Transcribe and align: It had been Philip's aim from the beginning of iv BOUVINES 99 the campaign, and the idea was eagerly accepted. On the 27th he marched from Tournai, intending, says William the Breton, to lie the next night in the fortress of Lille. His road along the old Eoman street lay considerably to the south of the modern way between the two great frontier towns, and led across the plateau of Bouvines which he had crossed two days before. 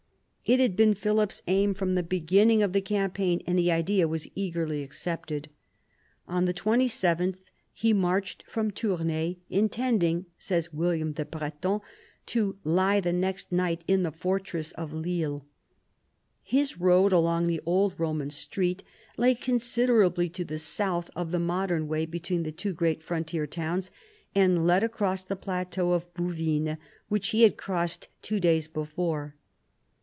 It 0.43 0.59
had 0.59 0.75
been 0.75 0.93
Philip's 0.95 1.41
aim 1.47 1.73
from 1.73 1.95
the 1.95 2.03
beginning 2.03 2.61
of 2.61 2.75
iv 2.75 2.83
BOUVINES 2.83 2.89
99 2.89 3.03
the 3.05 3.09
campaign, 3.31 3.41
and 3.47 3.57
the 3.57 3.71
idea 3.71 4.05
was 4.05 4.27
eagerly 4.35 4.83
accepted. 4.83 5.49
On 6.27 6.43
the 6.43 6.53
27th 6.53 7.37
he 7.71 7.93
marched 7.93 8.43
from 8.49 8.69
Tournai, 8.69 9.37
intending, 9.49 10.25
says 10.37 10.73
William 10.73 11.13
the 11.13 11.23
Breton, 11.23 11.79
to 12.25 12.57
lie 12.65 12.99
the 12.99 13.13
next 13.13 13.53
night 13.53 13.85
in 13.87 14.03
the 14.03 14.11
fortress 14.11 14.73
of 14.73 14.91
Lille. 14.91 15.45
His 16.43 16.77
road 16.81 17.13
along 17.13 17.47
the 17.47 17.61
old 17.65 17.95
Eoman 17.95 18.29
street 18.33 18.83
lay 19.15 19.35
considerably 19.35 20.27
to 20.31 20.43
the 20.43 20.59
south 20.59 21.09
of 21.15 21.31
the 21.31 21.39
modern 21.39 21.87
way 21.87 22.05
between 22.05 22.43
the 22.43 22.51
two 22.51 22.73
great 22.73 23.01
frontier 23.01 23.47
towns, 23.47 23.89
and 24.35 24.67
led 24.67 24.83
across 24.83 25.23
the 25.23 25.37
plateau 25.37 25.93
of 25.93 26.13
Bouvines 26.13 26.75
which 27.07 27.29
he 27.29 27.43
had 27.43 27.55
crossed 27.55 28.09
two 28.21 28.41
days 28.41 28.67
before. 28.67 29.35